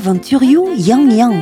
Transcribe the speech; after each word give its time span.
aventurio 0.00 0.72
Yang 0.72 1.04
Yang. 1.12 1.38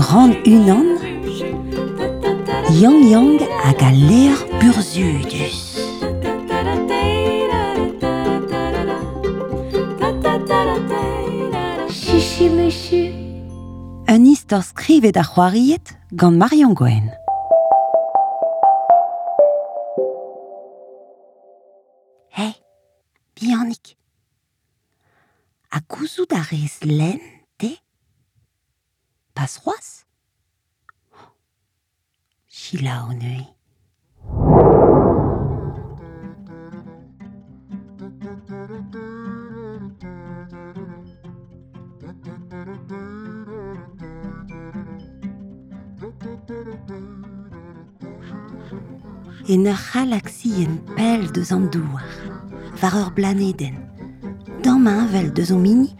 Ran 0.00 0.32
unan, 0.48 0.88
Yang 2.72 2.98
Yang 3.12 3.30
a 3.44 3.70
galer 3.76 4.36
burzudus. 4.64 5.56
Chichi. 11.92 13.12
Un 14.08 14.24
istor 14.24 14.62
skrivet 14.64 15.16
a 15.16 15.22
c'hoariet 15.22 15.86
gant 16.16 16.32
Marion 16.32 16.72
Gwen. 16.72 17.19
Biannik. 23.40 23.96
A 25.70 25.80
kouzout 25.80 26.32
a 26.32 26.42
rez 26.50 26.78
len, 26.84 27.20
te? 27.56 27.72
Pas 29.32 29.58
c'hoaz? 29.58 30.04
Chila 32.48 33.06
o 33.08 33.12
neue. 33.12 33.46
En 49.48 49.64
ur 49.66 49.80
galaxie 49.92 50.62
en 50.66 50.76
pell 50.94 51.30
deus 51.34 51.50
an 51.50 51.64
douar, 51.72 52.06
war 52.80 52.94
ur 52.96 53.10
blanedenn. 53.12 53.76
ma 54.80 55.06
vel 55.12 55.32
deus 55.32 55.50
o 55.50 55.58
mini, 55.58 55.94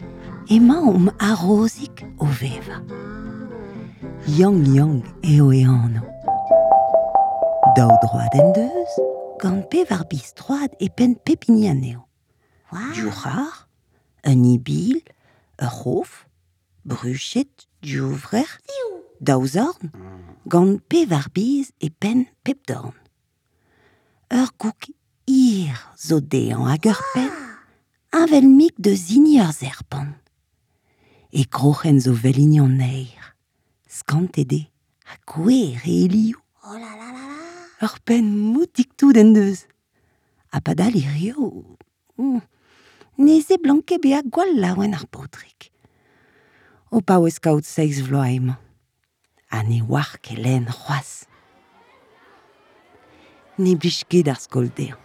ema 0.48 0.80
om 0.80 1.10
arrozik 1.18 2.04
o 2.18 2.26
veva. 2.40 2.80
Yang 4.26 4.58
yang 4.74 5.02
eo 5.22 5.52
e 5.52 5.64
anno. 5.64 6.02
Dao 7.76 7.92
droad 8.02 8.34
en 8.34 8.52
deus, 8.52 8.92
gant 9.40 9.68
pe 9.70 9.84
war 9.90 10.04
bis 10.08 10.32
droad 10.34 10.72
e 10.78 10.88
pen 10.88 11.16
pepinianeo. 11.24 12.06
Wow. 12.72 12.92
Du 12.94 13.10
rar, 13.22 13.68
un 14.24 14.44
ibil, 14.44 15.02
ur 15.60 15.74
rof, 15.84 16.26
bruchet, 16.84 17.68
du 17.82 18.14
vrer, 18.14 18.60
zorn, 19.22 19.92
gant 20.46 20.80
pe 20.88 21.04
war 21.10 21.28
biz 21.34 21.72
e 21.80 21.90
pen 21.90 22.28
pepdorn. 22.42 22.96
Ur 24.32 24.48
gouk 24.56 24.88
ir 25.26 25.76
zo 25.96 26.20
dean 26.20 26.66
hag 26.68 26.86
ur 26.92 27.00
pen, 27.14 27.30
avel 28.12 28.46
mik 28.48 28.76
de 28.78 28.94
zini 28.96 29.40
ur 29.40 29.52
zerpan. 29.52 30.14
E 31.30 31.44
kroc'hen 31.44 32.00
zo 32.00 32.12
velignan 32.12 32.76
neir, 32.78 33.34
skant 33.88 34.38
ede, 34.38 34.66
a 35.06 35.18
kouer 35.24 35.82
e 35.84 36.04
elioù. 36.04 36.40
Oh 36.62 36.76
la 36.78 36.94
la 36.94 37.08
la 37.10 37.26
la 37.28 37.40
Ur 37.80 37.96
pen 38.04 38.26
moutik 38.52 38.92
tout 38.96 39.16
en 39.16 39.32
deus. 39.32 39.64
A 40.52 40.60
padal 40.60 40.96
e 40.96 41.06
rio... 41.08 41.64
Mm. 42.18 42.42
Neze 43.20 43.56
blanke 43.60 43.98
be 44.00 44.12
a 44.16 44.22
gwall 44.22 44.52
laouen 44.60 44.94
ar 44.96 45.06
potrik. 45.08 45.70
O 46.92 47.00
pa 47.00 47.16
oez 47.20 47.38
kaout 47.40 47.64
seiz 47.64 48.00
vloa 48.04 48.28
emañ. 48.32 48.56
A 49.50 49.62
ne 49.64 49.80
war 49.80 50.18
ke 50.20 50.36
len 50.36 50.68
c'hoaz. 50.68 51.24
Ne 53.58 53.76
blij 53.80 54.04
ket 54.08 54.28
ar 54.28 54.40
skol 54.40 54.68
deañ. 54.76 54.96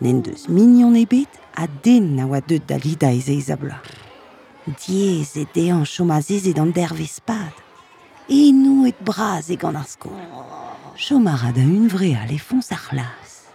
Nen 0.00 0.20
deus 0.22 0.46
mignon 0.46 0.94
e 0.94 1.04
bet 1.10 1.32
a 1.58 1.66
den 1.66 2.14
na 2.14 2.28
oa 2.28 2.38
deut 2.40 2.62
da 2.70 2.76
lida 2.78 3.10
e 3.10 3.18
zeiz 3.18 3.50
a 3.50 3.56
bloa. 3.58 3.80
Diez 4.78 5.34
e 5.34 5.44
dean 5.54 5.82
chom 5.84 6.12
a 6.14 6.20
zezet 6.22 6.58
an 6.62 6.70
derve 6.70 7.06
spad. 7.06 7.54
E 8.30 8.52
nou 8.52 8.86
et 8.86 8.98
braz 9.02 9.50
e 9.50 9.56
gant 9.58 9.74
ar 9.74 9.88
skol. 9.90 10.14
Chom 10.94 11.26
a 11.26 11.34
ra 11.34 11.50
da 11.50 11.66
un 11.66 11.88
vre 11.90 12.14
al 12.14 12.30
e 12.30 12.38
fons 12.38 12.70
ar 12.70 12.78
c'hlas. 12.86 13.50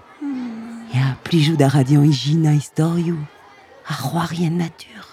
Ya 0.92 1.16
plijou 1.24 1.56
da 1.56 1.70
radian 1.72 2.04
ijina 2.12 2.52
istorioù. 2.52 3.24
A 3.88 3.94
c'hoarien 3.94 4.58
natur. 4.60 5.06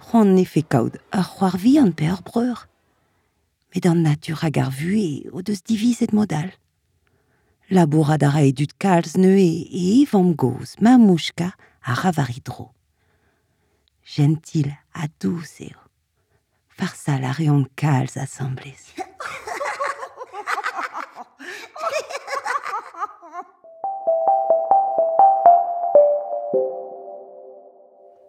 C'hoant 0.00 0.32
ne 0.32 0.44
fe 0.48 0.62
kaout 0.62 0.96
ur 1.12 1.26
c'hoar 1.28 1.60
vihan 1.60 1.92
pe 1.92 2.08
ur 2.08 2.22
breur. 2.24 2.64
Met 3.74 3.84
an 3.84 4.00
natur 4.00 4.40
hag 4.40 4.56
ar 4.64 4.72
vue 4.72 5.28
o 5.30 5.42
deus 5.42 5.60
modal. 6.12 6.56
Evam 10.00 10.36
goz 10.36 10.76
ma 10.80 10.96
mouchka 10.98 11.52
a 11.82 11.94
ravari 11.94 12.40
dro. 12.44 12.70
Gentil 14.04 14.70
a 14.94 15.08
douz 15.20 15.60
eo. 15.60 15.80
Farsal 16.76 17.24
a 17.24 17.32
reont 17.32 17.66
kalz 17.74 18.16
assemblez. 18.16 18.94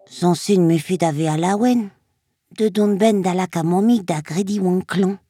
Son 0.10 0.34
sin 0.34 0.66
me 0.66 0.80
fait 0.80 1.04
ave 1.04 1.30
a 1.30 1.38
laouen. 1.38 1.92
De 2.58 2.70
don 2.70 2.98
ben 2.98 3.22
da 3.22 3.34
lak 3.36 3.56
a 3.56 3.62
momik 3.64 4.02
oan 4.60 5.27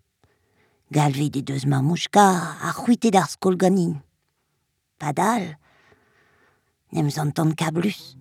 klan. 0.92 1.12
Galve 1.12 1.30
de 1.30 1.42
deus 1.42 1.66
ma 1.66 1.81
mouchka 1.81 2.58
a 2.62 2.72
c'hwite 2.74 3.12
d'ar 3.12 3.30
skol 3.30 3.58
ganin. 3.58 4.02
Padal. 5.00 5.58
Nem 6.92 7.09
zantan 7.09 7.53
kablus. 7.56 8.16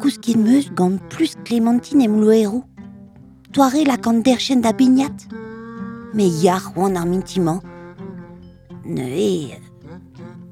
Kouskin 0.00 0.38
meus 0.42 0.70
gant 0.74 0.98
plus 1.08 1.34
Clémentine 1.44 2.02
em 2.02 2.20
loerou. 2.20 2.64
Toare 3.52 3.84
la 3.86 3.96
kant 3.96 4.22
derchen 4.24 4.60
da 4.60 4.72
bignat. 4.72 5.28
Me 6.14 6.24
yar 6.42 6.72
oan 6.76 6.96
ar 6.96 7.06
mintiman. 7.06 7.60
Ne 8.84 9.08
e... 9.08 9.58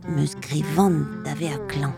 Meus 0.09 0.37
grevant 0.37 1.25
d'ave 1.25 1.53
a 1.53 1.59
klan. 1.67 1.93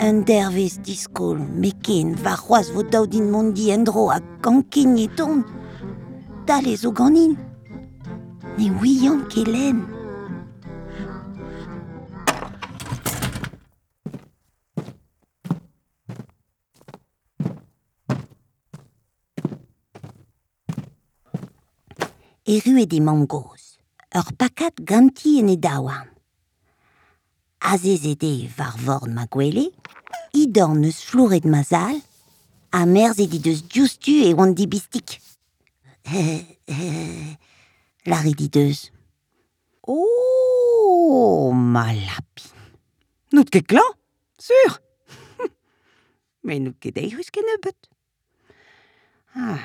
Un 0.00 0.24
dervez 0.26 0.80
diskol, 0.82 1.38
meken, 1.38 2.14
va 2.16 2.34
vo 2.74 2.82
daou 2.82 3.06
din 3.06 3.30
mondi 3.30 3.70
en 3.70 3.84
dro 3.84 4.10
a 4.10 4.20
kankin 4.42 4.98
e 4.98 5.06
ton. 6.44 6.46
Dale 6.46 6.76
zo 6.76 6.92
ganin. 6.92 7.36
Ne 8.58 8.70
ouian 8.70 9.26
kelen. 9.28 9.84
E 22.46 22.60
rue 22.64 22.86
de 22.86 23.00
mangoz. 23.00 23.78
Ur 24.14 24.32
pakat 24.36 24.74
ganti 24.84 25.38
en 25.38 25.48
e 25.48 25.56
daouarn. 25.56 26.08
Azezede 27.58 28.50
var 28.56 28.76
vorn 28.84 29.14
ma 29.14 29.24
gwele, 29.26 29.70
i 30.36 30.44
dorn 30.52 30.84
eus 30.84 31.00
floret 31.08 31.44
ma 31.44 31.62
a 32.70 32.84
merz 32.84 33.18
e. 33.18 35.23
Lari 38.04 38.36
di 38.36 38.48
deus. 38.48 38.92
Oh, 39.88 41.52
ma 41.52 41.92
lapin. 41.92 42.52
Nout 43.32 43.50
ket 43.50 43.66
klan, 43.66 43.94
sur. 44.38 44.78
Me 46.44 46.58
nout 46.60 46.78
ket 46.80 46.94
ken 47.32 47.44
nebeut. 47.48 47.88
Ah, 49.34 49.58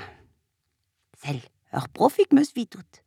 sel, 1.22 1.42
ur 1.76 1.88
profik 1.94 2.34
meus 2.34 2.54
vitout. 2.56 3.04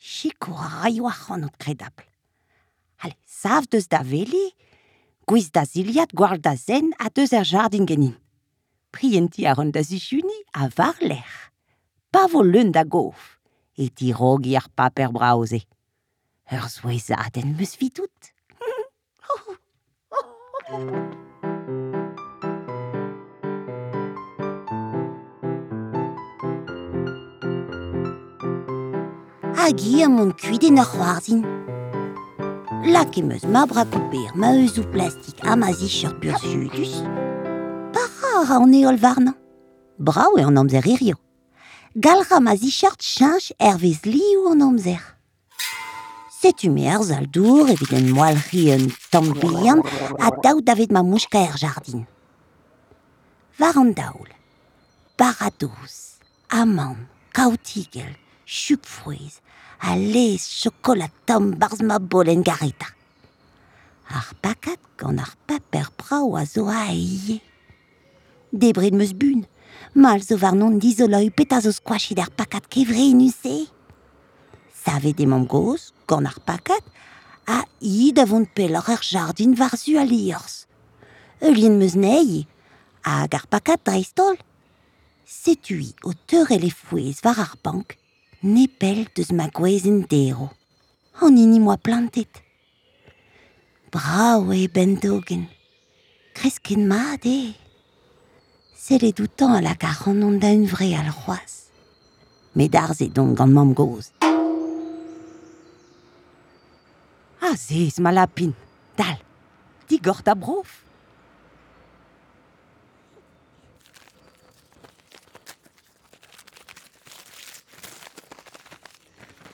Chiko 0.00 0.56
a 0.56 0.82
raio 0.82 1.06
ac'han 1.06 1.44
out 1.44 1.56
kredabl. 1.60 2.04
Allez, 3.04 3.16
sav 3.24 3.68
deus 3.68 3.88
da 3.88 4.02
vele, 4.02 4.50
gouiz 5.28 5.50
da 5.52 5.64
ziliad 5.64 6.12
gwall 6.16 6.40
da 6.40 6.56
zen 6.56 6.92
a 6.98 7.10
er. 7.12 8.16
Prienti 8.90 9.46
a 9.46 9.52
ron 9.52 9.70
da. 9.70 9.82
Pa 12.16 12.24
vo 12.32 12.40
leun 12.40 12.70
da 12.72 12.82
gof, 12.82 13.36
e 13.76 13.90
ti 13.92 14.06
rogi 14.18 14.54
ar 14.56 14.70
paper 14.72 15.10
braoze. 15.12 15.58
Ur 16.48 16.64
zouezadenn 16.74 17.52
meus 17.58 17.74
vitout. 17.76 18.30
Agi 29.66 30.00
a 30.00 30.08
mont 30.08 30.32
kuiden 30.40 30.80
ur 30.80 30.88
c'hoarzin. 30.88 31.44
Lak 32.94 33.20
em 33.20 33.28
eus 33.36 33.44
ma 33.44 33.66
bra 33.68 33.84
kouper, 33.84 34.32
ma 34.40 34.54
eus 34.56 34.80
ou 34.80 34.88
plastik 34.88 35.44
a 35.44 35.52
ma 35.52 35.68
zichur 35.76 36.16
burzudus. 36.16 36.96
Para 37.92 38.32
a 38.40 38.56
an 38.56 38.72
eol 38.80 38.96
varnan. 39.04 39.36
Brao 39.98 40.40
e 40.40 40.48
an 40.48 40.56
amzer 40.64 40.88
irio. 40.96 41.20
Galra 41.98 42.40
ma 42.40 42.54
zichurt 42.54 43.00
chanch 43.00 43.54
ervez 43.58 44.04
liou 44.04 44.50
an 44.52 44.60
amzer. 44.60 45.00
C'est 46.28 46.64
meilleur 46.64 47.10
aldour 47.10 47.70
evit 47.70 48.12
moalrien 48.12 48.84
tambian 49.10 49.80
a 50.20 50.28
daou 50.44 50.60
david 50.60 50.92
ma 50.92 51.02
mouchka 51.02 51.40
er 51.40 51.56
jardin. 51.56 52.04
Var 53.58 53.78
an 53.78 53.94
daoul. 53.96 54.28
Amand, 56.50 57.08
kautigel, 57.32 58.12
chupfruiz, 58.44 59.40
a 59.80 59.96
les 59.96 60.36
chocolat 60.36 61.14
tam 61.24 61.54
barz 61.56 61.80
ma 61.80 61.98
bolen 61.98 62.44
garita. 62.44 62.92
Ar 64.12 64.34
pakat 64.42 64.80
gant 64.98 65.18
ar 65.18 65.32
paper 65.46 65.88
prao 65.96 66.36
a 66.36 66.44
mal 69.96 70.20
zo 70.20 70.36
var 70.36 70.54
non 70.54 70.78
dizoloi 70.78 71.30
peta 71.30 71.60
zo 71.60 71.72
squashid 71.72 72.18
ar 72.20 72.30
pakat 72.30 72.68
kevre 72.68 73.12
nuse. 73.14 73.66
Savet 74.84 75.16
de 75.16 75.26
mam 75.26 75.46
goz, 75.46 75.92
pakat, 76.06 76.84
a 77.46 77.64
i 77.80 78.12
davont 78.12 78.48
pelor 78.54 78.88
ar 78.88 79.02
jardin 79.02 79.54
var 79.56 79.76
zu 79.76 79.96
a 79.98 80.04
liors. 80.04 80.66
Eulien 81.40 81.78
meus 81.78 81.94
nei, 81.94 82.46
hag 83.02 83.34
ar 83.34 83.46
pakat 83.48 83.84
dreistol. 83.84 84.36
Setui 85.24 85.94
o 86.04 86.12
teur 86.26 86.52
e 86.52 86.70
fouez 86.70 87.22
var 87.24 87.38
ar 87.38 87.56
bank, 87.62 87.96
nepel 88.42 89.06
deus 89.14 89.32
ma 89.32 89.48
dero. 90.08 90.50
An 91.22 91.38
ini 91.38 91.58
moa 91.58 91.78
plantet. 91.78 92.42
Brao 93.90 94.52
e 94.52 94.68
bendogen. 94.68 95.48
Kresken 96.34 96.86
mat 96.86 97.24
e. 97.24 97.65
Sel 98.86 99.02
e 99.02 99.10
doutan 99.10 99.56
a 99.58 99.60
la 99.60 99.74
karan 99.74 100.22
on 100.22 100.38
da 100.38 100.46
un 100.54 100.62
vre 100.70 100.94
al 100.94 101.10
c'hoaz. 101.10 101.54
Met 102.54 102.74
arze 102.78 103.08
don 103.10 103.34
gant 103.34 103.50
mam 103.50 103.72
goz. 103.74 104.12
Ah 107.42 107.56
zez, 107.56 107.98
ma 107.98 108.12
lapin. 108.12 108.54
Dal, 108.94 109.18
digor 109.88 110.22
da 110.22 110.36
brof. 110.38 110.70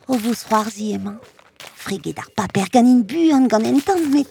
O 0.09 0.19
vos 0.19 0.45
c'hoarzi 0.45 0.93
emañ. 0.93 1.17
Freget 1.83 2.19
ar 2.19 2.29
paper 2.37 2.69
gant 2.69 2.93
in 2.93 3.01
buan 3.09 3.49
gant 3.49 3.65
en 3.65 3.81
tan 3.81 4.11
met... 4.13 4.29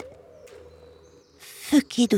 Feuket. 1.39 2.13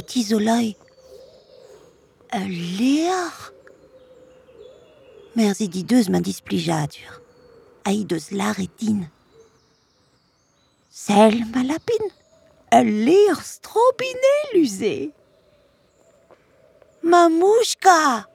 Leor. 2.34 3.54
Merzi 5.36 5.68
di 5.68 5.84
deus 5.86 6.08
ma 6.10 6.20
displijadur. 6.20 7.22
A 7.86 7.92
i 7.92 8.06
deus 8.06 8.32
lare 8.32 8.66
din. 8.78 9.06
Sel 10.90 11.46
ma 11.54 11.62
lapin. 11.62 12.10
Ul 12.74 12.90
leor 13.06 13.38
strobiné 13.38 14.36
luze. 14.54 15.14
Ma 17.02 17.30
mouchka. 17.30 18.26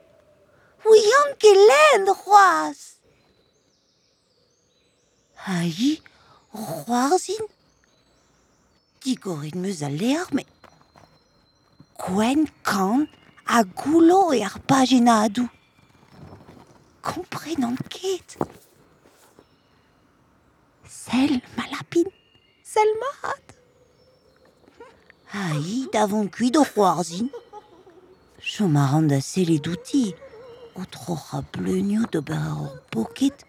Ouian 0.87 1.35
ket 1.43 1.59
len 1.69 2.07
c'hoaz. 2.07 3.03
Hai, 5.43 5.99
c'hoarzin. 6.55 7.51
Digoret 9.03 9.55
meus 9.59 9.83
a 9.83 9.91
leor, 9.91 10.31
me... 10.31 10.47
Gwen 11.99 12.47
kan 12.63 13.09
a 13.49 13.65
goulo 13.65 14.35
e 14.35 14.43
ar 14.43 14.59
paginadou. 14.61 15.49
Komprenant 17.01 17.81
ket. 17.89 18.37
Sel 20.85 21.41
ma 21.57 21.65
lapin. 21.73 22.05
Sel 22.63 22.91
mat. 23.01 23.47
Hai, 25.33 25.89
davon 25.93 26.29
kuit 26.29 26.57
o 26.57 26.65
c'hoarzin. 26.65 27.31
Chom 28.39 28.77
a 28.77 28.85
ran 28.93 29.09
da 29.09 29.21
sele 29.21 29.59
douti. 29.59 30.15
O 30.77 30.85
troch 30.85 31.33
a 31.33 31.41
bleunio 31.41 32.05
d'ober 32.13 32.53
ur 32.65 32.77
poket. 32.93 33.47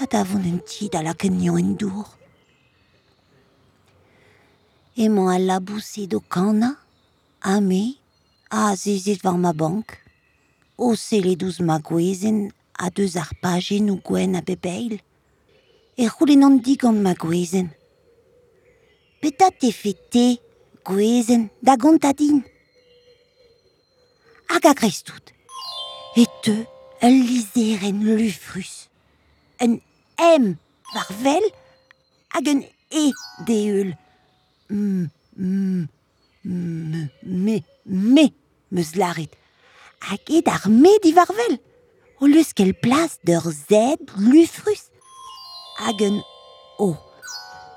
A 0.00 0.06
davon 0.06 0.48
en 0.48 0.58
ti 0.64 0.88
da 0.88 1.02
la 1.02 1.12
kenio 1.12 1.58
en 1.58 1.76
dour. 1.76 2.08
Emañ 4.96 5.28
a 5.36 5.38
labousse 5.38 6.08
do 6.08 6.20
kana. 6.20 6.78
A 7.42 7.60
me. 8.52 8.58
A 8.58 8.76
zezet 8.76 9.22
war 9.22 9.38
ma 9.38 9.52
bank. 9.52 9.98
O 10.76 10.94
sele 10.94 11.36
douz 11.36 11.58
ma 11.60 11.78
gwezen 11.78 12.52
a 12.76 12.90
deus 12.90 13.16
ar 13.16 13.30
pagen 13.40 13.90
ou 13.90 14.00
gwen 14.04 14.36
a 14.36 14.42
bebeil. 14.42 14.98
E 15.96 16.08
c'houlen 16.08 16.44
an 16.44 16.58
di 16.60 16.76
gant 16.76 17.00
ma 17.02 17.14
gwezen. 17.14 17.70
Petat 19.20 19.58
te 19.60 19.72
fete, 19.72 20.38
gwezen, 20.84 21.48
da 21.62 21.76
gant 21.76 22.04
a 22.04 22.12
te, 26.42 26.56
ul 27.00 27.16
lizeren 27.28 28.04
lufrus. 28.04 28.88
Un 29.64 29.80
M 30.18 30.58
war 30.92 31.08
vel, 31.22 31.48
hag 32.34 32.52
un 32.52 32.64
E 32.92 33.12
de 33.46 33.56
eul. 33.70 33.96
Mm, 34.68 35.08
mm, 35.36 35.88
mm, 36.44 37.08
me, 37.22 37.62
me, 37.86 38.26
laret. 38.96 39.32
Hag 40.00 40.46
ar 40.48 40.68
me 40.68 40.98
di 41.02 41.12
war 41.14 41.30
vel. 41.38 41.58
O 42.20 42.26
leus 42.26 42.52
kel 42.56 42.72
plas 42.74 43.18
d'ur 43.26 43.44
Z 43.52 44.00
lufrus. 44.16 44.88
Hag 45.78 46.00
un 46.08 46.22
O. 46.78 46.96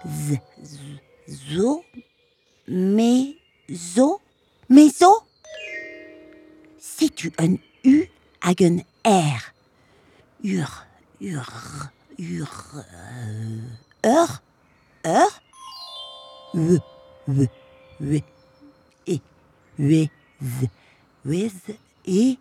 Z, 0.06 0.40
z, 0.64 0.78
zo, 1.50 1.84
me, 2.68 3.36
zo, 3.68 4.22
me 4.68 4.90
zo. 4.90 5.12
Setu 6.80 7.32
un 7.42 7.60
U 7.84 7.96
hag 8.40 8.62
R? 9.04 9.42
Ur, 10.44 10.86
ur, 11.22 11.50
ur, 12.20 12.52
euh, 12.78 13.62
ur, 14.06 14.42
ur? 15.06 15.42
V, 16.54 16.80
v, 17.28 17.48
v, 18.00 18.24
e, 19.08 19.20
v, 19.78 20.10
z, 20.42 20.70
wez, 21.26 21.54
e, 22.04 22.38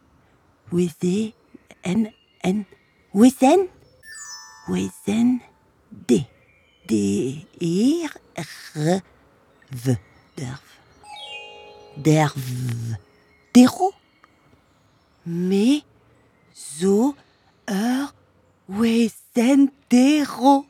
weze, 0.69 1.33
en, 1.81 2.15
en, 2.41 2.67
wezen, 3.11 3.69
wezen, 4.67 5.43
de, 5.89 6.25
de, 6.87 7.45
er, 7.59 8.21
r, 8.75 9.01
v, 9.71 9.95
derv, 10.35 10.63
derv, 11.95 12.35
dero, 13.53 13.93
me, 15.23 15.83
zo, 16.53 17.15
ur, 17.65 18.13
wezen, 18.65 19.73
dero. 19.89 20.67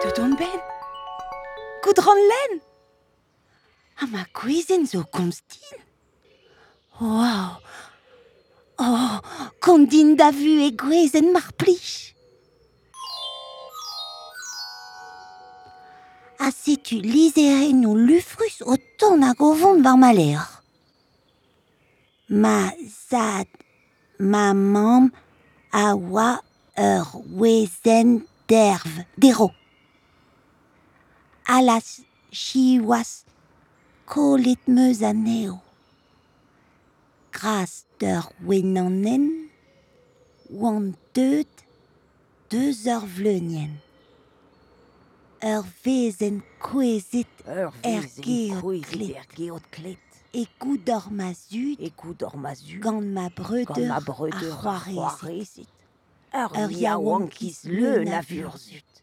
De 0.00 0.10
don 0.14 0.36
ben. 0.36 0.60
Goudron 1.80 2.16
len. 2.26 2.67
Ha 3.98 4.06
ma 4.06 4.22
kouezen 4.32 4.86
zo 4.86 5.02
komstin. 5.10 5.78
Wow. 7.00 7.58
Oh, 8.78 9.18
kondin 9.58 10.14
da 10.16 10.30
vu 10.30 10.52
e 10.66 10.70
gwezen 10.70 11.32
mar 11.34 11.50
plij. 11.56 12.14
A 16.38 16.50
setu 16.54 17.00
lizeren 17.02 17.82
ou 17.86 17.98
lufrus 17.98 18.60
o 18.62 18.76
ton 18.98 19.26
a 19.26 19.32
govon 19.34 19.82
war 19.82 19.98
ma 19.98 20.12
leor. 20.14 20.46
Ma 22.28 22.70
zad, 23.10 23.50
ma 24.18 24.52
mam 24.54 25.10
a 25.74 25.94
oa 25.94 26.38
ur 26.78 27.06
wezen 27.40 28.28
derv, 28.46 28.86
dero. 29.18 29.50
Alas, 31.50 31.98
chiwas, 32.30 33.24
kolet 34.08 34.62
meus 34.68 35.02
a 35.02 35.12
neo. 35.12 35.58
Gras 37.32 37.84
d'ur 38.00 38.32
wenanen, 38.48 39.28
oan 40.50 40.94
deud, 41.14 41.64
deus 42.50 42.86
ur 42.94 43.04
vleunien. 43.16 43.76
Ur 45.44 45.64
vezen 45.84 46.40
kwezet 46.58 47.30
Ur 47.46 47.70
geot 49.36 49.68
klet. 49.70 50.04
E 50.34 50.44
gout 50.60 50.88
ur 50.92 51.06
ma 51.14 51.30
zud 51.32 51.78
E 51.78 51.92
ur 52.02 52.36
ma 52.36 52.54
zu. 52.54 52.80
gant 52.82 53.12
ma 53.14 53.28
breudeur 53.30 53.76
Gant 53.76 53.92
ma 54.64 54.76
a 54.76 54.80
c'hoarezet. 54.82 55.70
Ur 56.34 56.50
Ur 56.64 56.72
yaouankiz 56.72 57.64
le 57.64 58.04
na 58.04 58.20
vurzut. 58.20 59.02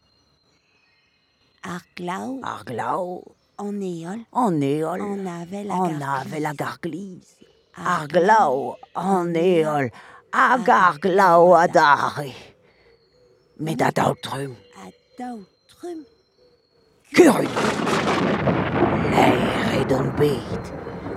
Ar 1.62 1.82
glav 1.96 2.36
Ar 2.44 2.62
glav, 2.68 3.22
an 3.58 3.80
eol 3.80 4.20
an 4.32 4.62
eol, 4.62 5.00
an 5.00 5.26
avel 5.26 5.70
hag 5.72 5.92
an 5.94 6.02
ar 6.02 6.20
avel 6.20 6.46
hag 6.46 6.58
gliz. 6.58 6.66
ar 6.66 6.76
gliz. 6.82 7.30
Ar 7.92 8.06
glav, 8.14 8.76
an 8.94 9.36
eol, 9.36 9.88
hag 10.32 10.68
ar 10.68 10.98
glav 11.00 11.52
a 11.60 11.66
dare. 11.68 12.32
Met 13.58 13.80
a 13.80 13.90
dautrum. 13.92 14.56
a 14.82 14.92
Dau, 15.18 15.38
trum. 15.70 16.04
Kurut! 17.14 17.48
Leir 19.12 19.72
ed 19.80 19.92
an 19.98 20.10
bet. 20.18 20.72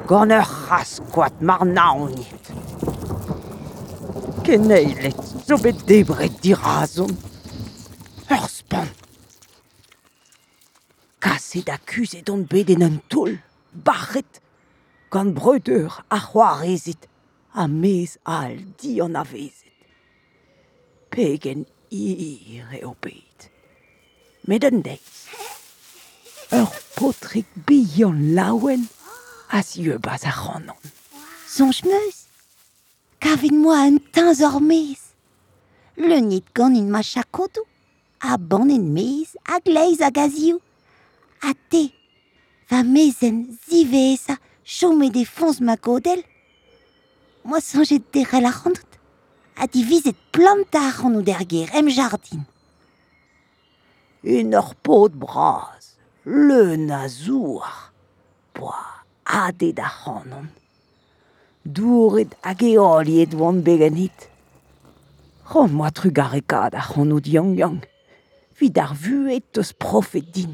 Gant 0.08 0.32
ur 0.32 0.46
c'haskoat 0.48 1.42
mar 1.42 1.66
naonit. 1.66 2.54
Keneilet, 4.46 5.20
zo 5.46 5.58
bet 5.58 5.84
debret 5.88 6.40
dirazon. 6.42 7.12
Ur. 8.32 8.50
kaset 11.20 11.70
a 11.70 11.78
kuzet 11.78 12.30
on 12.30 12.46
bet 12.48 12.70
en 12.74 12.86
un 12.88 12.98
tol, 13.12 13.38
barret, 13.74 14.42
gant 15.12 15.34
breuteur 15.36 16.04
a 16.10 16.20
c'hoarezet, 16.20 17.08
a 17.54 17.68
mez 17.68 18.18
al 18.26 18.58
di 18.80 19.00
an 19.02 19.18
avezet. 19.20 19.74
Pegen 21.10 21.66
ir 21.92 22.78
eo 22.80 22.96
bet. 23.02 23.50
Met 24.48 24.66
an 24.66 24.82
dek, 24.86 25.04
ur 26.56 26.72
potrik 26.96 27.50
bihan 27.68 28.34
laouen 28.38 28.88
a 29.50 29.62
bas 30.00 30.24
a 30.26 30.32
c'hanon. 30.32 30.78
Son 31.48 31.72
chmeus, 31.72 32.28
kavit-moi 33.20 33.78
un 33.78 33.98
teins 34.14 34.42
ur 34.42 34.62
mez. 34.62 34.98
Le 35.98 36.20
nid 36.20 36.44
gant 36.56 36.74
in 36.74 36.90
ma 36.90 37.02
chakotou, 37.02 37.66
a 38.22 38.38
ban 38.38 38.70
en 38.70 38.94
mez, 38.94 39.36
a 39.46 39.60
gleiz 39.60 40.02
a 40.02 40.12
gazioù. 40.12 40.60
A 41.42 41.54
te. 41.70 41.90
Va 42.70 42.84
mezen 42.84 43.48
ziveza, 43.66 44.36
chomet 44.64 45.16
e 45.16 45.26
fons 45.26 45.60
ma 45.62 45.76
godel. 45.76 46.22
Moi 47.44 47.62
sonjet 47.64 48.04
derrel 48.14 48.46
a 48.46 48.52
c'handout. 48.52 49.00
A 49.58 49.68
divizet 49.68 50.18
planta 50.32 50.84
a 50.88 50.92
c'hannou 50.92 51.24
derger, 51.24 51.72
em 51.74 51.90
jardin. 51.90 52.44
Un 54.24 54.54
ur 54.54 54.76
pot 54.76 55.10
braz. 55.10 55.96
Le 56.26 56.76
nazour. 56.76 57.66
Boa, 58.54 58.84
adet 59.26 59.80
a 59.80 59.90
c'hanon. 59.90 60.48
Douret 61.66 62.36
hag 62.44 62.62
eoliet 62.64 63.34
oan 63.34 63.64
beganit. 63.64 64.30
Ron 65.50 65.72
moa 65.74 65.92
trugarekad 65.92 66.76
a 66.76 66.84
c'hanout 66.84 67.26
yang 67.28 67.56
yang. 67.58 67.80
Ar 68.60 68.94
vuet 68.94 69.58
eus 69.58 69.72
profet 69.74 70.28
din. 70.36 70.54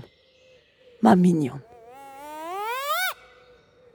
Ma 1.06 1.16
mignon. 1.16 1.60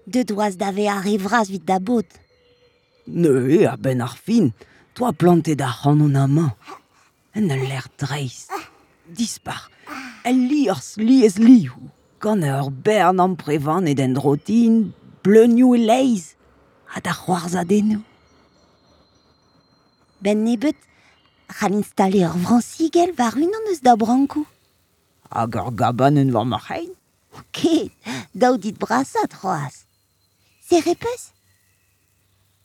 De 0.06 0.22
doaz 0.22 0.54
dave 0.56 0.86
a 0.86 1.00
revraz 1.02 1.48
vid 1.50 1.64
da 1.66 1.80
bot. 1.80 2.06
Ne 3.08 3.66
a 3.66 3.74
ben 3.76 4.00
ar 4.00 4.14
fin. 4.14 4.52
Toa 4.94 5.10
plantet 5.12 5.60
ar 5.60 5.74
c'hanon 5.80 6.14
a 6.14 6.28
main. 6.28 6.52
En 7.34 7.50
ul 7.50 7.64
l'air 7.66 7.88
dreist. 7.98 8.52
Dispar. 9.08 9.62
El 10.22 10.38
liers 10.50 10.86
lies 10.98 11.34
liou. 11.42 11.90
Gant 12.22 12.46
ur 12.46 12.70
bern 12.70 13.18
an 13.18 13.34
prevan 13.34 13.90
ed 13.90 13.98
en 13.98 14.14
drotin, 14.14 14.92
bleunioù 15.24 15.74
e 15.74 15.82
leiz. 15.90 16.36
Ha 16.94 17.02
da 17.02 17.10
c'hoarzadennoù. 17.10 18.04
Ben 20.22 20.44
nebet, 20.46 20.78
c'hall 21.56 21.74
installe 21.74 22.22
ur 22.30 22.38
vrancigel 22.44 23.10
war 23.18 23.34
unan 23.34 23.70
eus 23.72 23.82
da 23.82 23.98
brankou. 23.98 24.46
Hag 25.34 25.58
ur 25.58 25.74
gaban 25.74 26.22
en 26.22 26.30
mar 26.30 26.62
hein. 27.32 27.44
Ket, 27.52 27.92
daou 28.34 28.58
dit 28.58 28.76
brasat 28.76 29.34
c'hoaz. 29.40 29.84
Se 30.66 30.80
repez? 30.84 31.32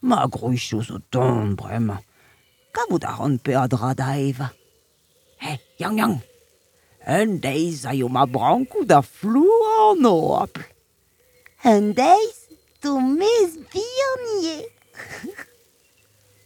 Ma 0.02 0.28
groucho 0.28 0.82
zo 0.82 1.00
ton 1.12 1.56
bremañ. 1.58 2.04
Kavout 2.74 3.04
a 3.04 3.16
ran 3.18 3.38
pe 3.38 3.56
a 3.56 3.68
dra 3.68 3.94
da 3.94 4.18
eva? 4.18 4.52
He, 5.42 5.58
yang 5.80 5.98
yang. 5.98 6.18
Un 7.08 7.40
deiz 7.40 7.86
a 7.86 7.94
yo 7.94 8.10
ma 8.10 8.26
brankou 8.26 8.86
da 8.86 9.02
flou 9.02 9.62
an 9.90 10.06
oapl. 10.06 10.66
Un 11.64 11.94
deiz, 11.94 12.50
to 12.82 13.00
mez 13.00 13.58
bihan 13.72 14.66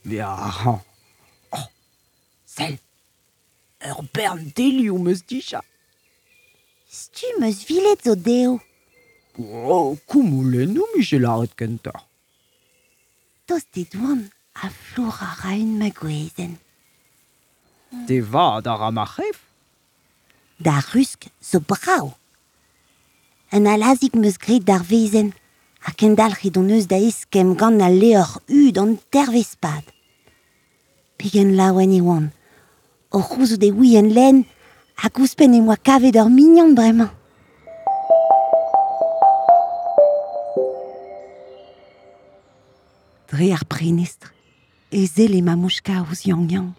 Ya. 0.06 0.32
Oh, 1.52 1.68
sel. 2.46 2.78
Ur 3.86 4.04
bern 4.14 4.52
delioù 4.56 4.98
meus 4.98 5.22
dicha. 5.28 5.62
Stu 6.89 7.27
meus 7.38 7.62
vilet 7.67 8.01
zo 8.01 8.15
deo. 8.15 8.60
Oh, 9.38 9.96
koumolennou, 10.10 10.88
Michel 10.96 11.27
Arret 11.29 11.53
kenta. 11.53 11.93
Tos 13.46 13.62
te 13.69 13.84
douan 13.91 14.24
a 14.58 14.72
flour 14.74 15.19
a 15.22 15.29
raun 15.43 15.77
ma 15.77 15.91
gwezen. 15.93 16.58
Te 18.10 18.17
va 18.25 18.58
da 18.65 18.74
ramachef? 18.74 19.38
Da 20.58 20.79
rusk 20.89 21.29
zo 21.39 21.62
brao. 21.62 22.15
An 23.53 23.69
alazik 23.69 24.17
meus 24.17 24.41
gret 24.41 24.65
d'ar 24.65 24.81
vezen, 24.81 25.36
a 25.86 25.93
kendal 25.93 26.34
redon 26.41 26.74
eus 26.74 26.89
da 26.89 26.98
ez 26.98 27.22
kem 27.29 27.53
gant 27.53 27.86
a 27.86 27.93
leor 27.93 28.41
ud 28.50 28.81
an 28.81 28.98
tervespad. 29.13 29.86
Pegen 31.22 31.53
laouen 31.53 31.93
e 31.93 32.01
oan, 32.01 32.31
o 33.13 33.22
c'houzo 33.22 33.62
de 33.62 33.69
wi 33.69 33.93
en 34.01 34.10
len, 34.10 34.48
a 35.01 35.10
gouspen 35.10 35.53
e 35.53 35.62
moa 35.62 35.77
kavet 35.77 36.15
ur 36.20 36.29
mignon 36.29 36.75
bremañ. 36.75 37.10
Dre 43.29 43.53
ar 43.53 43.63
prenestre, 43.65 44.32
e 44.91 45.06
zel 45.08 45.36
e 45.39 45.41
mamouchka 45.41 46.03
ouz 46.03 46.25
yang 46.25 46.51
yang. 46.51 46.74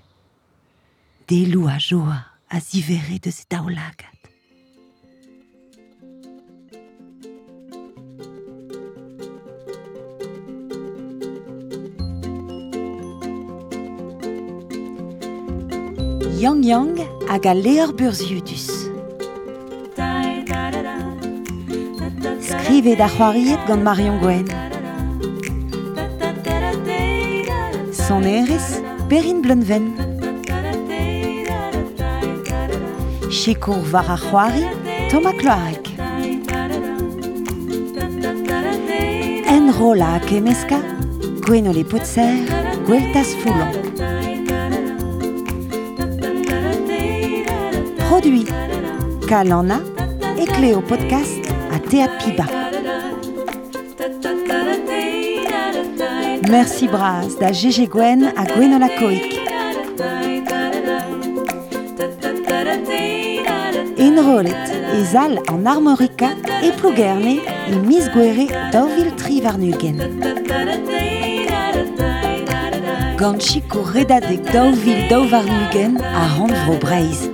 Delou 1.28 1.68
a 1.68 1.78
joa 1.78 2.18
a 2.48 2.60
zivere 2.60 3.18
deus 3.18 3.40
e 3.40 3.46
daoulagat. 3.48 4.18
Yang 16.40 16.60
Yang 16.64 17.19
a 17.32 17.54
leor 17.54 17.92
burzioudus. 17.94 18.90
Skrivet 22.40 22.98
c'hoariet 22.98 23.60
gant 23.68 23.82
Marion 23.82 24.18
Gwen. 24.18 24.46
Son 27.92 28.22
erez, 28.22 28.82
Perrine 29.08 29.42
Blunven. 29.42 29.94
Chekour 33.30 33.84
war 33.92 34.10
ar 34.10 34.18
c'hoari, 34.18 34.64
Thomas 35.08 35.34
Cloarec. 35.38 35.86
En 39.46 39.70
rola 39.78 40.14
a 40.14 40.20
kemeska, 40.20 40.80
Gwenole 41.40 41.84
potser, 41.84 42.34
Gweltas 42.86 43.36
Foulon. 43.40 44.19
Produit, 48.20 48.44
Kalana 49.26 49.80
et 50.38 50.44
Cléo 50.44 50.82
Podcast 50.82 51.40
à 51.74 51.78
Théâtre 51.78 52.18
Piba. 52.18 52.44
Merci 56.50 56.86
Bras 56.86 57.22
da 57.40 57.50
GG 57.50 57.88
Gwen 57.88 58.30
à 58.36 58.44
Gwenola 58.44 58.88
Coic. 58.98 59.40
Enrolet 63.98 64.50
et 64.98 65.04
Zal 65.04 65.40
en 65.48 65.64
armorica 65.64 66.28
et 66.62 66.72
Plougerne 66.72 67.26
et 67.26 67.76
Miss 67.86 68.10
Guere 68.10 68.48
d'Auville 68.70 69.14
Trivarnugen. 69.16 69.96
Ganchiko 73.16 73.80
redadek 73.80 74.42
d'Auville 74.52 75.08
d'Auvarnugen 75.08 75.98
à 76.02 76.28
Randvro 76.36 76.76
Breiz. 76.78 77.30